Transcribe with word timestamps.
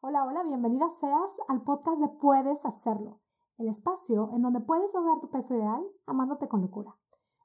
Hola, 0.00 0.24
hola, 0.24 0.44
bienvenida 0.44 0.88
seas 0.88 1.40
al 1.48 1.62
podcast 1.62 2.00
de 2.00 2.08
Puedes 2.08 2.64
Hacerlo, 2.64 3.20
el 3.56 3.66
espacio 3.66 4.30
en 4.32 4.42
donde 4.42 4.60
puedes 4.60 4.94
lograr 4.94 5.18
tu 5.18 5.28
peso 5.28 5.56
ideal 5.56 5.84
amándote 6.06 6.46
con 6.46 6.60
locura. 6.60 6.96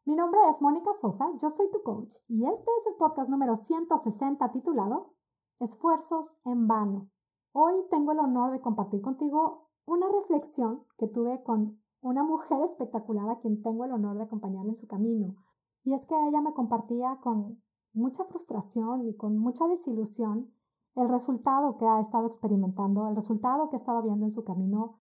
Mi 0.06 0.16
nombre 0.16 0.40
es 0.48 0.62
Mónica 0.62 0.94
Sosa, 0.94 1.32
yo 1.42 1.50
soy 1.50 1.72
tu 1.72 1.82
coach 1.82 2.14
y 2.28 2.46
este 2.46 2.70
es 2.78 2.88
el 2.92 2.98
podcast 3.00 3.32
número 3.32 3.56
160 3.56 4.52
titulado 4.52 5.16
Esfuerzos 5.60 6.42
en 6.46 6.68
vano. 6.68 7.10
Hoy 7.54 7.74
tengo 7.90 8.12
el 8.12 8.20
honor 8.20 8.52
de 8.52 8.62
compartir 8.62 9.02
contigo 9.02 9.72
una 9.86 10.08
reflexión 10.12 10.86
que 11.00 11.08
tuve 11.08 11.42
con 11.42 11.82
una 12.02 12.22
mujer 12.22 12.62
espectacular 12.62 13.32
a 13.32 13.40
quien 13.40 13.64
tengo 13.64 13.84
el 13.86 13.94
honor 13.94 14.18
de 14.18 14.26
acompañarle 14.26 14.70
en 14.70 14.76
su 14.76 14.86
camino. 14.86 15.38
Y 15.84 15.96
es 15.96 16.06
que 16.06 16.14
ella 16.30 16.40
me 16.40 16.54
compartía 16.54 17.18
con 17.20 17.64
mucha 17.94 18.24
frustración 18.24 19.08
y 19.08 19.18
con 19.18 19.40
mucha 19.40 19.68
desilusión 19.68 20.54
el 20.96 21.10
resultado 21.10 21.78
que 21.78 21.86
ha 21.86 22.00
estado 22.00 22.28
experimentando, 22.28 23.08
el 23.08 23.16
resultado 23.16 23.70
que 23.70 23.76
ha 23.76 23.80
estado 23.80 24.04
viendo 24.04 24.26
en 24.26 24.32
su 24.32 24.44
camino. 24.44 25.00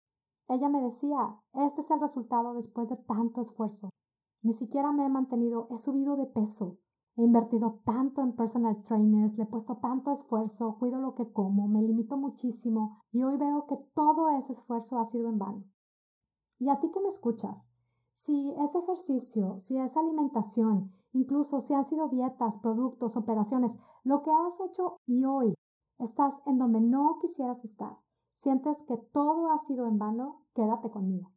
Ella 0.48 0.68
me 0.68 0.80
decía, 0.80 1.40
este 1.52 1.80
es 1.80 1.90
el 1.90 2.00
resultado 2.00 2.54
después 2.54 2.88
de 2.88 2.96
tanto 2.96 3.40
esfuerzo. 3.40 3.90
Ni 4.42 4.52
siquiera 4.52 4.92
me 4.92 5.06
he 5.06 5.08
mantenido, 5.08 5.66
he 5.70 5.78
subido 5.78 6.16
de 6.16 6.26
peso, 6.26 6.78
he 7.16 7.22
invertido 7.22 7.80
tanto 7.84 8.22
en 8.22 8.34
personal 8.34 8.82
trainers, 8.82 9.36
le 9.36 9.44
he 9.44 9.46
puesto 9.46 9.78
tanto 9.78 10.12
esfuerzo, 10.12 10.76
cuido 10.78 11.00
lo 11.00 11.14
que 11.14 11.30
como, 11.32 11.68
me 11.68 11.82
limito 11.82 12.16
muchísimo 12.16 13.02
y 13.12 13.22
hoy 13.22 13.36
veo 13.36 13.66
que 13.66 13.76
todo 13.94 14.30
ese 14.30 14.52
esfuerzo 14.52 14.98
ha 14.98 15.04
sido 15.04 15.28
en 15.28 15.38
vano. 15.38 15.64
Y 16.58 16.68
a 16.68 16.80
ti 16.80 16.90
que 16.90 17.00
me 17.00 17.08
escuchas, 17.08 17.68
si 18.14 18.54
ese 18.62 18.78
ejercicio, 18.78 19.58
si 19.58 19.76
esa 19.78 20.00
alimentación, 20.00 20.92
incluso 21.12 21.60
si 21.60 21.74
han 21.74 21.84
sido 21.84 22.08
dietas, 22.08 22.58
productos, 22.58 23.16
operaciones, 23.16 23.78
lo 24.04 24.22
que 24.22 24.30
has 24.30 24.60
hecho 24.60 24.96
y 25.06 25.24
hoy 25.24 25.54
estás 26.00 26.40
en 26.46 26.58
donde 26.58 26.80
no 26.80 27.18
quisieras 27.20 27.64
estar, 27.64 27.98
sientes 28.32 28.82
que 28.88 28.96
todo 28.96 29.52
ha 29.52 29.58
sido 29.58 29.86
en 29.86 29.98
vano, 29.98 30.42
quédate 30.54 30.90
conmigo. 30.90 31.30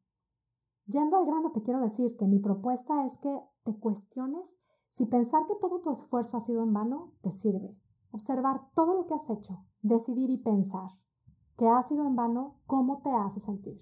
Yendo 0.86 1.17
al 1.17 1.25
grano, 1.25 1.52
te 1.52 1.61
quiero 1.61 1.80
decir 1.80 2.17
que 2.17 2.28
mi 2.28 2.39
propuesta 2.39 3.06
es 3.06 3.17
que 3.17 3.39
te 3.64 3.78
cuestiones 3.80 4.58
si 4.89 5.06
pensar 5.06 5.45
que 5.47 5.56
todo 5.56 5.80
tu 5.81 5.91
esfuerzo 5.91 6.38
ha 6.38 6.39
sido 6.39 6.64
en 6.64 6.73
vano 6.73 7.14
te 7.22 7.31
sirve. 7.31 7.78
Observar 8.11 8.69
todo 8.75 8.94
lo 8.94 9.08
que 9.08 9.16
has 9.16 9.30
hecho, 9.30 9.66
decidir 9.81 10.30
y 10.30 10.38
pensar 10.38 10.89
que 11.58 11.67
ha 11.67 11.81
sido 11.81 12.06
en 12.06 12.16
vano, 12.16 12.59
cómo 12.66 13.02
te 13.02 13.09
hace 13.09 13.39
sentir. 13.39 13.80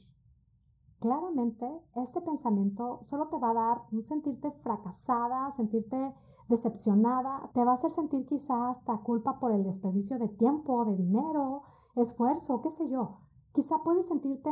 Claramente, 1.00 1.66
este 1.96 2.22
pensamiento 2.22 3.00
solo 3.04 3.28
te 3.30 3.38
va 3.40 3.50
a 3.50 3.54
dar 3.54 3.82
un 3.92 4.04
sentirte 4.04 4.52
fracasada, 4.52 5.50
sentirte 5.52 6.14
decepcionada, 6.52 7.50
te 7.54 7.64
va 7.64 7.72
a 7.72 7.74
hacer 7.74 7.90
sentir 7.90 8.26
quizás 8.28 8.78
hasta 8.78 9.00
culpa 9.00 9.40
por 9.40 9.52
el 9.52 9.64
desperdicio 9.64 10.20
de 10.20 10.28
tiempo, 10.28 10.86
de 10.86 10.96
dinero, 10.96 11.64
esfuerzo, 11.96 12.62
qué 12.62 12.70
sé 12.70 12.88
yo. 12.90 13.22
Quizá 13.54 13.80
puedes 13.84 14.08
sentirte 14.08 14.50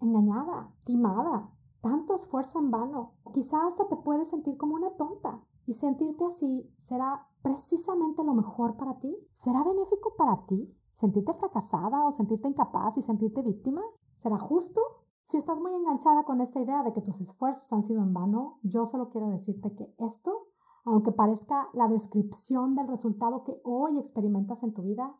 engañada, 0.00 0.74
timada, 0.84 1.50
tanto 1.80 2.14
esfuerzo 2.14 2.58
en 2.58 2.70
vano. 2.70 3.12
Quizá 3.32 3.66
hasta 3.66 3.86
te 3.88 3.96
puedes 3.96 4.28
sentir 4.28 4.56
como 4.56 4.74
una 4.74 4.90
tonta. 4.96 5.40
Y 5.66 5.74
sentirte 5.74 6.24
así 6.24 6.74
será 6.78 7.28
precisamente 7.42 8.24
lo 8.24 8.34
mejor 8.34 8.76
para 8.76 8.98
ti. 8.98 9.16
¿Será 9.32 9.62
benéfico 9.62 10.14
para 10.16 10.44
ti? 10.46 10.76
¿Sentirte 10.92 11.32
fracasada 11.34 12.04
o 12.04 12.10
sentirte 12.10 12.48
incapaz 12.48 12.98
y 12.98 13.02
sentirte 13.02 13.42
víctima? 13.42 13.82
¿Será 14.14 14.38
justo? 14.38 14.80
Si 15.24 15.38
estás 15.38 15.60
muy 15.60 15.72
enganchada 15.74 16.24
con 16.24 16.40
esta 16.40 16.60
idea 16.60 16.82
de 16.82 16.92
que 16.92 17.00
tus 17.00 17.20
esfuerzos 17.20 17.72
han 17.72 17.82
sido 17.82 18.02
en 18.02 18.12
vano, 18.12 18.58
yo 18.62 18.86
solo 18.86 19.08
quiero 19.08 19.28
decirte 19.28 19.72
que 19.74 19.94
esto, 19.98 20.48
aunque 20.84 21.12
parezca 21.12 21.68
la 21.72 21.88
descripción 21.88 22.74
del 22.74 22.88
resultado 22.88 23.44
que 23.44 23.60
hoy 23.64 23.98
experimentas 23.98 24.62
en 24.62 24.74
tu 24.74 24.82
vida, 24.82 25.14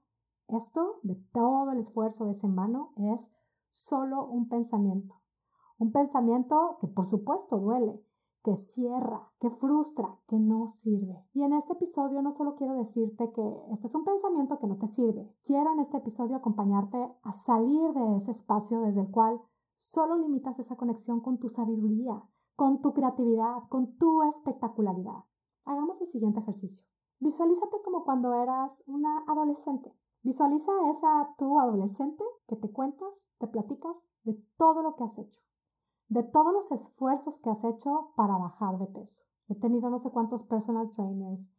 esto 0.49 1.01
de 1.03 1.15
todo 1.33 1.73
el 1.73 1.79
esfuerzo 1.79 2.29
es 2.29 2.43
en 2.45 2.57
vano 2.57 2.93
es 2.97 3.31
solo 3.71 4.25
un 4.25 4.49
pensamiento. 4.49 5.15
Un 5.79 5.93
pensamiento 5.93 6.79
que 6.81 6.87
por 6.89 7.07
supuesto 7.07 7.59
duele, 7.59 8.05
que 8.43 8.57
cierra, 8.57 9.33
que 9.39 9.51
frustra, 9.51 10.19
que 10.27 10.39
no 10.39 10.67
sirve. 10.67 11.27
Y 11.33 11.43
en 11.43 11.53
este 11.53 11.75
episodio 11.75 12.23
no 12.23 12.33
solo 12.33 12.55
quiero 12.57 12.75
decirte 12.75 13.33
que 13.33 13.65
este 13.71 13.87
es 13.87 13.95
un 13.95 14.05
pensamiento 14.05 14.59
que 14.59 14.67
no 14.67 14.79
te 14.79 14.87
sirve, 14.87 15.37
quiero 15.43 15.73
en 15.73 15.79
este 15.79 15.99
episodio 15.99 16.37
acompañarte 16.37 16.99
a 17.23 17.33
salir 17.33 17.93
de 17.93 18.17
ese 18.17 18.33
espacio 18.33 18.81
desde 18.81 19.03
el 19.03 19.11
cual 19.11 19.41
Solo 19.85 20.17
limitas 20.17 20.61
esa 20.61 20.77
conexión 20.77 21.19
con 21.19 21.39
tu 21.39 21.49
sabiduría, 21.49 22.23
con 22.55 22.81
tu 22.81 22.95
creatividad, 22.95 23.65
con 23.69 23.97
tu 23.97 24.23
espectacularidad. 24.23 25.25
Hagamos 25.65 26.01
el 26.01 26.07
siguiente 26.07 26.41
ejercicio. 26.41 26.87
Visualízate 27.21 27.77
como 27.85 28.05
cuando 28.05 28.35
eras 28.43 28.83
una 28.87 29.25
adolescente. 29.29 29.95
Visualiza 30.23 30.73
a 30.73 30.91
esa 30.91 31.35
tu 31.39 31.59
adolescente 31.59 32.25
que 32.47 32.57
te 32.57 32.71
cuentas, 32.71 33.31
te 33.39 33.47
platicas 33.47 34.07
de 34.25 34.35
todo 34.57 34.83
lo 34.83 34.97
que 34.97 35.05
has 35.05 35.19
hecho, 35.19 35.41
de 36.09 36.23
todos 36.23 36.53
los 36.53 36.71
esfuerzos 36.73 37.41
que 37.41 37.51
has 37.51 37.65
hecho 37.65 38.13
para 38.17 38.39
bajar 38.39 38.79
de 38.79 38.87
peso. 38.87 39.25
He 39.49 39.55
tenido 39.55 39.91
no 39.91 39.99
sé 39.99 40.11
cuántos 40.11 40.45
personal 40.45 40.91
trainers, 40.91 41.51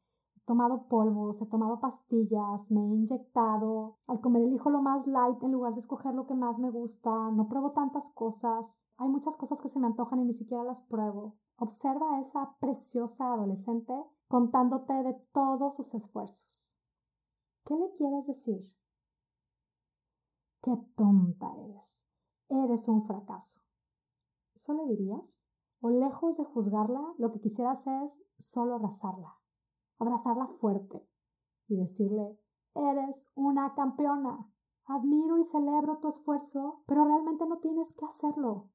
tomado 0.46 0.88
polvos, 0.88 1.41
he 1.41 1.46
tomado 1.46 1.80
pastillas, 1.80 2.72
me 2.72 2.81
he 2.81 2.96
inyectado, 2.96 3.97
al 4.08 4.20
comer 4.22 4.44
elijo 4.44 4.70
lo 4.70 4.81
más 4.81 5.08
light 5.08 5.41
en 5.44 5.52
lugar 5.52 5.74
de 5.74 5.80
escoger 5.80 6.14
lo 6.14 6.25
que 6.25 6.35
más 6.35 6.59
me 6.59 6.70
gusta, 6.70 7.31
no 7.31 7.47
pruebo 7.47 7.72
tantas 7.72 8.12
cosas, 8.12 8.85
hay 8.97 9.09
muchas 9.09 9.38
cosas 9.38 9.62
que 9.62 9.70
se 9.70 9.80
me 9.80 9.88
antojan 9.88 10.20
y 10.20 10.25
ni 10.25 10.34
siquiera 10.34 10.64
las 10.64 10.81
pruebo. 10.81 11.35
Observa 11.58 12.16
a 12.16 12.19
esa 12.19 12.58
preciosa 12.59 13.34
adolescente 13.34 13.94
contándote 14.28 14.94
de 15.03 15.14
todos 15.31 15.75
sus 15.75 15.94
esfuerzos. 15.94 16.78
¿Qué 17.66 17.75
le 17.75 17.94
quieres 17.94 18.28
decir? 18.28 18.75
Qué 20.62 20.75
tonta 20.96 21.56
eres. 21.58 22.06
Eres 22.50 22.88
un 22.88 23.06
fracaso. 23.06 23.62
¿Eso 24.56 24.74
le 24.74 24.86
dirías? 24.86 25.41
O 25.81 25.90
lejos 25.90 26.38
de 26.38 26.46
juzgarla, 26.46 27.14
lo 27.18 27.31
que 27.31 27.41
quisieras 27.41 27.88
es 27.88 28.22
solo 28.38 28.75
abrazarla 28.75 29.44
abrazarla 30.03 30.47
fuerte 30.47 31.08
y 31.68 31.78
decirle, 31.78 32.40
eres 32.75 33.30
una 33.35 33.74
campeona. 33.74 34.50
Admiro 34.85 35.38
y 35.38 35.46
celebro 35.46 36.00
tu 36.00 36.09
esfuerzo, 36.09 36.84
pero 36.85 37.06
realmente 37.06 37.46
no 37.47 37.59
tienes 37.59 37.94
que 37.94 38.06
hacerlo. 38.06 38.70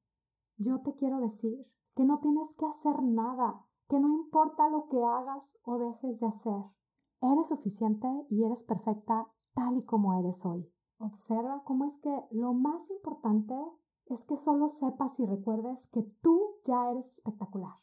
Yo 0.57 0.81
te 0.81 0.95
quiero 0.95 1.19
decir 1.19 1.67
que 1.99 2.05
no 2.05 2.19
tienes 2.21 2.55
que 2.55 2.65
hacer 2.65 3.03
nada, 3.03 3.65
que 3.89 3.99
no 3.99 4.07
importa 4.07 4.69
lo 4.69 4.87
que 4.87 5.03
hagas 5.03 5.59
o 5.63 5.77
dejes 5.77 6.21
de 6.21 6.27
hacer. 6.27 6.63
Eres 7.19 7.49
suficiente 7.49 8.07
y 8.29 8.45
eres 8.45 8.63
perfecta 8.63 9.27
tal 9.53 9.75
y 9.75 9.83
como 9.83 10.17
eres 10.17 10.45
hoy. 10.45 10.71
Observa 10.97 11.61
cómo 11.65 11.83
es 11.83 11.97
que 11.97 12.09
lo 12.31 12.53
más 12.53 12.89
importante 12.89 13.53
es 14.05 14.23
que 14.23 14.37
solo 14.37 14.69
sepas 14.69 15.19
y 15.19 15.25
recuerdes 15.25 15.87
que 15.87 16.03
tú 16.21 16.39
ya 16.63 16.89
eres 16.89 17.09
espectacular. 17.09 17.75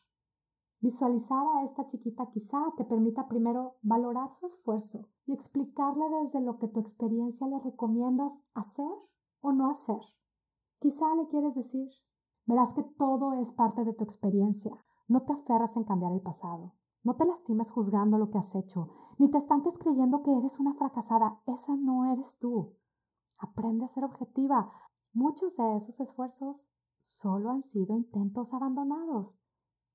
Visualizar 0.80 1.46
a 1.46 1.64
esta 1.64 1.86
chiquita 1.86 2.30
quizá 2.30 2.56
te 2.78 2.86
permita 2.86 3.28
primero 3.28 3.74
valorar 3.82 4.32
su 4.32 4.46
esfuerzo 4.46 5.10
y 5.26 5.34
explicarle 5.34 6.04
desde 6.22 6.40
lo 6.40 6.56
que 6.56 6.68
tu 6.68 6.80
experiencia 6.80 7.46
le 7.48 7.60
recomiendas 7.60 8.32
hacer 8.54 8.96
o 9.42 9.52
no 9.52 9.68
hacer. 9.68 10.00
Quizá 10.80 11.04
le 11.16 11.28
quieres 11.28 11.54
decir, 11.54 11.90
verás 12.46 12.74
que 12.74 12.82
todo 12.82 13.34
es 13.34 13.52
parte 13.52 13.84
de 13.84 13.92
tu 13.92 14.04
experiencia, 14.04 14.72
no 15.08 15.22
te 15.22 15.32
aferras 15.32 15.76
en 15.76 15.84
cambiar 15.84 16.12
el 16.12 16.20
pasado, 16.20 16.74
no 17.02 17.14
te 17.16 17.24
lastimes 17.24 17.70
juzgando 17.70 18.18
lo 18.18 18.30
que 18.30 18.38
has 18.38 18.54
hecho, 18.54 18.90
ni 19.18 19.30
te 19.30 19.38
estanques 19.38 19.78
creyendo 19.78 20.22
que 20.22 20.36
eres 20.36 20.58
una 20.58 20.74
fracasada, 20.74 21.40
esa 21.46 21.76
no 21.76 22.12
eres 22.12 22.38
tú. 22.38 22.74
Aprende 23.38 23.84
a 23.84 23.88
ser 23.88 24.04
objetiva. 24.04 24.72
Muchos 25.12 25.56
de 25.56 25.76
esos 25.76 26.00
esfuerzos 26.00 26.70
solo 27.00 27.50
han 27.50 27.62
sido 27.62 27.96
intentos 27.96 28.52
abandonados. 28.54 29.42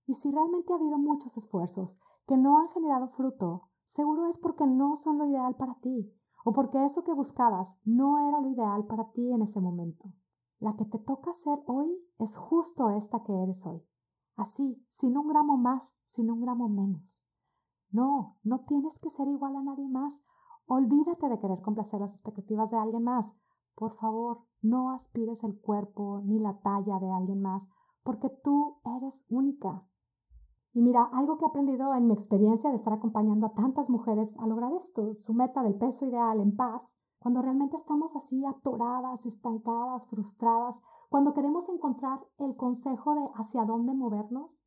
Y 0.06 0.14
si 0.14 0.32
realmente 0.32 0.74
ha 0.74 0.78
habido 0.78 0.98
muchos 0.98 1.38
esfuerzos 1.38 2.00
que 2.28 2.38
no 2.38 2.60
han 2.60 2.70
generado 2.70 3.08
fruto, 3.08 3.70
seguro 3.86 4.28
es 4.28 4.38
porque 4.40 4.66
no 4.66 4.96
son 4.96 5.18
lo 5.18 5.26
ideal 5.26 5.56
para 5.56 5.80
ti, 5.80 6.14
o 6.46 6.54
porque 6.54 6.84
eso 6.86 7.04
que 7.04 7.14
buscabas 7.14 7.78
no 7.84 8.28
era 8.30 8.40
lo 8.40 8.50
ideal 8.50 8.86
para 8.86 9.12
ti 9.12 9.32
en 9.32 9.42
ese 9.42 9.60
momento. 9.60 10.14
La 10.62 10.76
que 10.76 10.86
te 10.86 11.00
toca 11.00 11.34
ser 11.34 11.58
hoy 11.66 11.90
es 12.20 12.38
justo 12.38 12.92
esta 12.92 13.24
que 13.24 13.34
eres 13.34 13.66
hoy. 13.66 13.84
Así, 14.36 14.86
sin 14.92 15.18
un 15.18 15.28
gramo 15.28 15.58
más, 15.58 15.98
sin 16.06 16.30
un 16.30 16.40
gramo 16.40 16.70
menos. 16.70 17.20
No, 17.90 18.38
no 18.44 18.60
tienes 18.68 19.00
que 19.00 19.10
ser 19.10 19.28
igual 19.28 19.56
a 19.56 19.64
nadie 19.64 19.90
más. 19.90 20.24
Olvídate 20.68 21.30
de 21.30 21.40
querer 21.40 21.64
complacer 21.64 22.00
las 22.00 22.12
expectativas 22.12 22.70
de 22.70 22.78
alguien 22.78 23.04
más. 23.04 23.36
Por 23.74 23.94
favor, 23.94 24.46
no 24.62 24.92
aspires 24.92 25.44
el 25.44 25.60
cuerpo 25.60 26.22
ni 26.24 26.38
la 26.38 26.60
talla 26.60 27.00
de 27.00 27.10
alguien 27.10 27.42
más, 27.42 27.68
porque 28.04 28.30
tú 28.44 28.78
eres 28.86 29.26
única. 29.30 29.88
Y 30.74 30.84
mira, 30.84 31.10
algo 31.12 31.40
que 31.40 31.46
he 31.46 31.48
aprendido 31.48 31.92
en 31.96 32.06
mi 32.06 32.14
experiencia 32.14 32.70
de 32.70 32.76
estar 32.76 32.94
acompañando 32.94 33.48
a 33.48 33.54
tantas 33.56 33.90
mujeres 33.90 34.38
a 34.38 34.46
lograr 34.46 34.72
esto, 34.74 35.16
su 35.16 35.34
meta 35.34 35.64
del 35.64 35.80
peso 35.80 36.06
ideal 36.06 36.40
en 36.40 36.56
paz, 36.56 37.01
cuando 37.22 37.44
realmente 37.44 37.76
estamos 37.76 38.16
así 38.16 38.44
atoradas, 38.48 39.28
estancadas, 39.28 40.08
frustradas, 40.08 40.82
cuando 41.08 41.36
queremos 41.36 41.70
encontrar 41.70 42.20
el 42.40 42.56
consejo 42.56 43.14
de 43.14 43.30
hacia 43.36 43.64
dónde 43.64 43.94
movernos, 43.94 44.60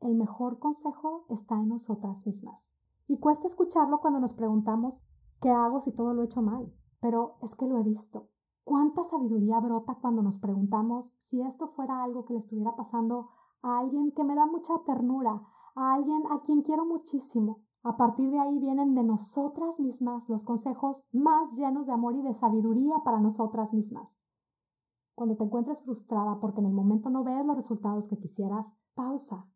el 0.00 0.14
mejor 0.14 0.58
consejo 0.58 1.24
está 1.30 1.54
en 1.54 1.70
nosotras 1.70 2.26
mismas. 2.26 2.70
Y 3.08 3.18
cuesta 3.18 3.46
escucharlo 3.46 4.00
cuando 4.02 4.20
nos 4.20 4.34
preguntamos, 4.34 5.02
¿qué 5.40 5.48
hago 5.48 5.80
si 5.80 5.90
todo 5.94 6.12
lo 6.12 6.20
he 6.20 6.26
hecho 6.26 6.42
mal? 6.42 6.70
Pero 7.00 7.36
es 7.40 7.54
que 7.54 7.66
lo 7.66 7.78
he 7.78 7.82
visto. 7.82 8.28
¿Cuánta 8.62 9.02
sabiduría 9.02 9.58
brota 9.60 9.96
cuando 9.98 10.22
nos 10.22 10.36
preguntamos 10.36 11.14
si 11.18 11.40
esto 11.40 11.66
fuera 11.66 12.04
algo 12.04 12.26
que 12.26 12.34
le 12.34 12.40
estuviera 12.40 12.76
pasando 12.76 13.30
a 13.62 13.78
alguien 13.78 14.12
que 14.12 14.22
me 14.22 14.34
da 14.34 14.44
mucha 14.44 14.74
ternura, 14.84 15.40
a 15.74 15.94
alguien 15.94 16.24
a 16.30 16.42
quien 16.42 16.60
quiero 16.60 16.84
muchísimo? 16.84 17.62
A 17.86 17.96
partir 17.96 18.32
de 18.32 18.40
ahí 18.40 18.58
vienen 18.58 18.96
de 18.96 19.04
nosotras 19.04 19.78
mismas 19.78 20.28
los 20.28 20.42
consejos 20.42 21.04
más 21.12 21.56
llenos 21.56 21.86
de 21.86 21.92
amor 21.92 22.16
y 22.16 22.22
de 22.22 22.34
sabiduría 22.34 22.96
para 23.04 23.20
nosotras 23.20 23.72
mismas. 23.72 24.18
Cuando 25.14 25.36
te 25.36 25.44
encuentres 25.44 25.84
frustrada 25.84 26.40
porque 26.40 26.58
en 26.58 26.66
el 26.66 26.72
momento 26.72 27.10
no 27.10 27.22
ves 27.22 27.46
los 27.46 27.54
resultados 27.54 28.08
que 28.08 28.18
quisieras, 28.18 28.72
pausa 28.96 29.48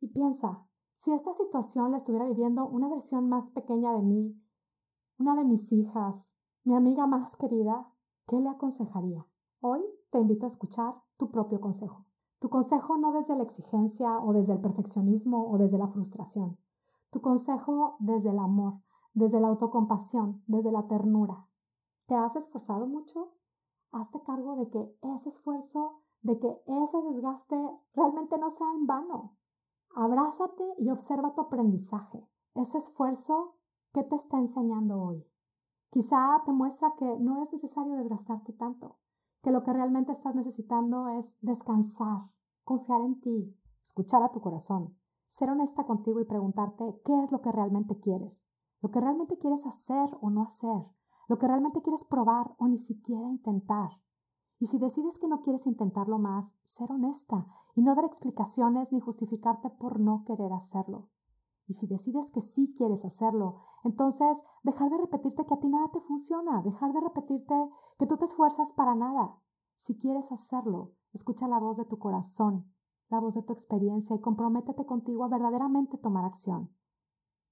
y 0.00 0.08
piensa, 0.08 0.68
si 0.92 1.10
esta 1.12 1.32
situación 1.32 1.92
la 1.92 1.96
estuviera 1.96 2.26
viviendo 2.26 2.68
una 2.68 2.90
versión 2.90 3.26
más 3.26 3.48
pequeña 3.52 3.94
de 3.94 4.02
mí, 4.02 4.38
una 5.16 5.34
de 5.34 5.46
mis 5.46 5.72
hijas, 5.72 6.36
mi 6.62 6.74
amiga 6.74 7.06
más 7.06 7.36
querida, 7.36 7.90
¿qué 8.26 8.38
le 8.38 8.50
aconsejaría? 8.50 9.26
Hoy 9.60 9.80
te 10.10 10.18
invito 10.18 10.44
a 10.44 10.48
escuchar 10.48 10.96
tu 11.16 11.30
propio 11.30 11.58
consejo. 11.58 12.04
Tu 12.38 12.50
consejo 12.50 12.98
no 12.98 13.12
desde 13.12 13.34
la 13.34 13.44
exigencia 13.44 14.18
o 14.18 14.34
desde 14.34 14.52
el 14.52 14.60
perfeccionismo 14.60 15.50
o 15.50 15.56
desde 15.56 15.78
la 15.78 15.86
frustración. 15.86 16.58
Tu 17.10 17.20
consejo 17.20 17.96
desde 18.00 18.30
el 18.30 18.38
amor, 18.38 18.82
desde 19.14 19.40
la 19.40 19.48
autocompasión, 19.48 20.42
desde 20.46 20.70
la 20.70 20.86
ternura. 20.86 21.48
¿Te 22.06 22.14
has 22.14 22.36
esforzado 22.36 22.86
mucho? 22.86 23.34
Hazte 23.92 24.22
cargo 24.22 24.56
de 24.56 24.68
que 24.68 24.98
ese 25.14 25.30
esfuerzo, 25.30 26.02
de 26.22 26.38
que 26.38 26.62
ese 26.66 27.02
desgaste 27.02 27.56
realmente 27.94 28.38
no 28.38 28.50
sea 28.50 28.66
en 28.74 28.86
vano. 28.86 29.36
Abrázate 29.94 30.64
y 30.78 30.90
observa 30.90 31.34
tu 31.34 31.40
aprendizaje, 31.40 32.28
ese 32.54 32.78
esfuerzo 32.78 33.56
que 33.92 34.04
te 34.04 34.14
está 34.14 34.38
enseñando 34.38 35.02
hoy. 35.02 35.26
Quizá 35.90 36.42
te 36.44 36.52
muestra 36.52 36.92
que 36.98 37.18
no 37.18 37.42
es 37.42 37.50
necesario 37.52 37.96
desgastarte 37.96 38.52
tanto, 38.52 38.98
que 39.42 39.50
lo 39.50 39.62
que 39.64 39.72
realmente 39.72 40.12
estás 40.12 40.34
necesitando 40.34 41.08
es 41.08 41.38
descansar, 41.40 42.30
confiar 42.64 43.00
en 43.00 43.20
ti, 43.20 43.58
escuchar 43.82 44.22
a 44.22 44.30
tu 44.30 44.40
corazón, 44.40 44.98
ser 45.28 45.50
honesta 45.50 45.84
contigo 45.84 46.20
y 46.20 46.24
preguntarte 46.24 47.00
qué 47.04 47.22
es 47.22 47.30
lo 47.30 47.40
que 47.40 47.52
realmente 47.52 48.00
quieres, 48.00 48.44
lo 48.80 48.90
que 48.90 49.00
realmente 49.00 49.38
quieres 49.38 49.64
hacer 49.66 50.16
o 50.20 50.30
no 50.30 50.42
hacer, 50.42 50.82
lo 51.28 51.38
que 51.38 51.46
realmente 51.46 51.82
quieres 51.82 52.04
probar 52.04 52.54
o 52.58 52.66
ni 52.66 52.78
siquiera 52.78 53.28
intentar. 53.28 53.90
Y 54.58 54.66
si 54.66 54.78
decides 54.78 55.18
que 55.18 55.28
no 55.28 55.42
quieres 55.42 55.66
intentarlo 55.66 56.18
más, 56.18 56.54
ser 56.64 56.90
honesta 56.90 57.46
y 57.76 57.82
no 57.82 57.94
dar 57.94 58.04
explicaciones 58.04 58.92
ni 58.92 59.00
justificarte 59.00 59.70
por 59.70 60.00
no 60.00 60.24
querer 60.26 60.52
hacerlo. 60.52 61.10
Y 61.68 61.74
si 61.74 61.86
decides 61.86 62.32
que 62.32 62.40
sí 62.40 62.74
quieres 62.76 63.04
hacerlo, 63.04 63.60
entonces 63.84 64.42
dejar 64.62 64.90
de 64.90 64.96
repetirte 64.96 65.44
que 65.44 65.54
a 65.54 65.60
ti 65.60 65.68
nada 65.68 65.90
te 65.92 66.00
funciona, 66.00 66.62
dejar 66.62 66.92
de 66.92 67.00
repetirte 67.00 67.54
que 67.98 68.06
tú 68.06 68.16
te 68.16 68.24
esfuerzas 68.24 68.72
para 68.72 68.94
nada. 68.94 69.38
Si 69.76 69.96
quieres 69.98 70.32
hacerlo, 70.32 70.92
escucha 71.12 71.46
la 71.46 71.60
voz 71.60 71.76
de 71.76 71.84
tu 71.84 71.98
corazón, 71.98 72.72
la 73.08 73.20
voz 73.20 73.34
de 73.34 73.42
tu 73.42 73.52
experiencia 73.52 74.14
y 74.16 74.20
comprométete 74.20 74.84
contigo 74.84 75.24
a 75.24 75.28
verdaderamente 75.28 75.98
tomar 75.98 76.24
acción. 76.24 76.70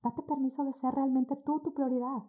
Date 0.03 0.23
permiso 0.23 0.65
de 0.65 0.73
ser 0.73 0.95
realmente 0.95 1.37
tú 1.45 1.61
tu 1.61 1.73
prioridad. 1.73 2.25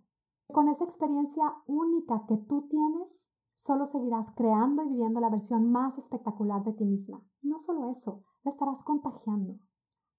Con 0.47 0.69
esa 0.69 0.85
experiencia 0.85 1.43
única 1.67 2.25
que 2.27 2.37
tú 2.37 2.67
tienes, 2.69 3.29
solo 3.55 3.85
seguirás 3.85 4.31
creando 4.35 4.83
y 4.83 4.89
viviendo 4.89 5.19
la 5.19 5.29
versión 5.29 5.71
más 5.71 5.97
espectacular 5.97 6.63
de 6.63 6.73
ti 6.73 6.85
misma. 6.85 7.21
no 7.41 7.59
solo 7.59 7.89
eso, 7.89 8.23
la 8.43 8.51
estarás 8.51 8.83
contagiando. 8.83 9.59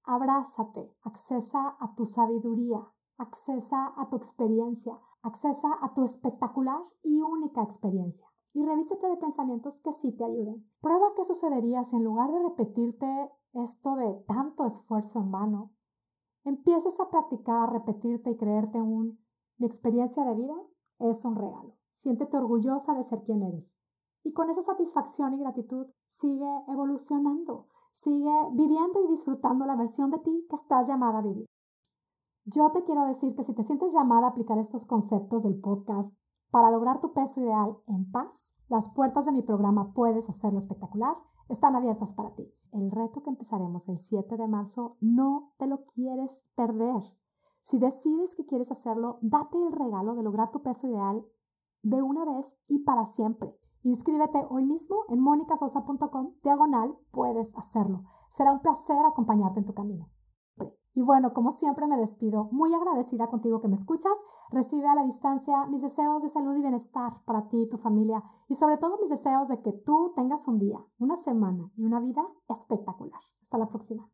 Abrázate, 0.05 0.95
accesa 1.03 1.77
a 1.81 1.95
tu 1.95 2.07
sabiduría, 2.07 2.79
accesa 3.17 3.95
a 3.97 4.09
tu 4.09 4.17
experiencia, 4.17 4.99
accesa 5.23 5.69
a 5.81 5.95
tu 5.95 6.05
espectacular 6.05 6.81
y 7.03 7.21
única 7.21 7.63
experiencia. 7.63 8.27
Y 8.55 8.65
revísete 8.65 9.07
de 9.09 9.17
pensamientos 9.17 9.81
que 9.83 9.93
sí 9.93 10.13
te 10.13 10.25
ayuden. 10.25 10.71
Prueba 10.81 11.13
qué 11.17 11.25
sucedería 11.25 11.85
si 11.85 11.97
en 11.97 12.05
lugar 12.05 12.31
de 12.33 12.43
repetirte 12.43 13.07
esto 13.53 13.97
de 13.97 14.25
tanto 14.27 14.67
esfuerzo 14.67 15.21
en 15.21 15.31
vano, 15.31 15.73
empieces 16.45 16.99
a 17.01 17.11
practicar, 17.11 17.73
repetirte 17.73 18.31
y 18.31 18.37
creerte 18.37 18.81
un 18.81 19.19
mi 19.59 19.67
experiencia 19.67 20.25
de 20.25 20.37
vida 20.37 20.55
es 21.01 21.25
un 21.25 21.35
regalo. 21.35 21.75
Siéntete 21.91 22.37
orgullosa 22.37 22.95
de 22.95 23.03
ser 23.03 23.25
quien 23.25 23.43
eres. 23.43 23.77
Y 24.23 24.33
con 24.33 24.49
esa 24.51 24.63
satisfacción 24.63 25.35
y 25.35 25.41
gratitud 25.41 25.89
sigue 26.07 26.65
evolucionando. 26.69 27.67
Sigue 27.93 28.31
viviendo 28.53 29.03
y 29.03 29.09
disfrutando 29.09 29.67
la 29.67 29.75
versión 29.75 30.11
de 30.11 30.21
ti 30.21 30.47
que 30.49 30.55
estás 30.55 30.87
llamada 30.87 31.19
a 31.19 31.23
vivir. 31.23 31.47
Yo 32.45 32.71
te 32.71 32.85
quiero 32.85 33.05
decir 33.05 33.35
que 33.35 33.43
si 33.43 33.53
te 33.53 33.65
sientes 33.65 33.93
llamada 33.93 34.29
a 34.29 34.31
aplicar 34.31 34.59
estos 34.59 34.87
conceptos 34.87 35.43
del 35.43 35.61
podcast 35.61 36.15
para 36.51 36.71
lograr 36.71 37.01
tu 37.01 37.13
peso 37.13 37.41
ideal 37.41 37.77
en 37.87 38.11
paz, 38.11 38.55
las 38.69 38.89
puertas 38.91 39.27
de 39.27 39.33
mi 39.33 39.43
programa 39.43 39.93
Puedes 39.93 40.29
Hacerlo 40.29 40.59
Espectacular 40.59 41.15
están 41.49 41.75
abiertas 41.77 42.13
para 42.15 42.35
ti. 42.35 42.53
El 42.73 42.91
reto 42.91 43.23
que 43.23 43.31
empezaremos 43.31 43.89
el 43.89 43.99
7 43.99 44.37
de 44.37 44.49
marzo 44.49 44.97
no 45.01 45.53
te 45.59 45.67
lo 45.67 45.85
quieres 45.85 46.47
perder. 46.55 47.03
Si 47.63 47.79
decides 47.79 48.35
que 48.37 48.47
quieres 48.47 48.71
hacerlo, 48.71 49.19
date 49.21 49.59
el 49.59 49.73
regalo 49.73 50.15
de 50.15 50.23
lograr 50.23 50.51
tu 50.51 50.63
peso 50.63 50.89
ideal 50.89 51.25
de 51.83 52.03
una 52.03 52.25
vez 52.25 52.59
y 52.67 52.81
para 52.81 53.07
siempre. 53.07 53.59
Inscríbete 53.83 54.45
hoy 54.51 54.65
mismo 54.65 55.05
en 55.09 55.21
monicasosa.com 55.21 56.35
diagonal, 56.43 56.99
puedes 57.11 57.57
hacerlo. 57.57 58.05
Será 58.31 58.53
un 58.53 58.61
placer 58.61 58.99
acompañarte 59.07 59.61
en 59.61 59.67
tu 59.67 59.75
camino. 59.75 60.09
Bueno, 61.09 61.33
como 61.33 61.53
siempre 61.53 61.87
me 61.87 61.97
despido, 61.97 62.51
muy 62.53 62.75
agradecida 62.75 63.29
contigo 63.29 63.63
que 63.63 63.69
me 63.69 63.77
escuchas. 63.77 64.13
Recibe 64.51 64.89
a 64.89 64.95
la 64.95 65.05
distancia 65.05 65.65
mis 65.65 65.81
deseos 65.81 66.23
de 66.23 66.29
salud 66.29 66.55
y 66.55 66.61
bienestar 66.61 67.25
para 67.25 67.49
ti 67.49 67.63
y 67.63 67.69
tu 67.71 67.79
familia 67.79 68.23
y 68.47 68.57
sobre 68.57 68.77
todo 68.77 68.99
mis 69.01 69.09
deseos 69.09 69.49
de 69.49 69.63
que 69.63 69.73
tú 69.73 70.13
tengas 70.15 70.47
un 70.49 70.59
día, 70.59 70.85
una 70.99 71.17
semana 71.17 71.73
y 71.79 71.87
una 71.87 71.99
vida 71.99 72.29
espectacular. 72.51 73.23
Hasta 73.41 73.57
la 73.57 73.71
próxima. 73.71 74.07